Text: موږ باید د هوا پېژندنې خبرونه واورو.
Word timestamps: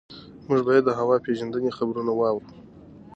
موږ 0.47 0.61
باید 0.67 0.83
د 0.85 0.89
هوا 0.99 1.15
پېژندنې 1.25 1.75
خبرونه 1.77 2.11
واورو. 2.15 2.49